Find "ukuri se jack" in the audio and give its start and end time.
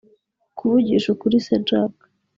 1.13-1.95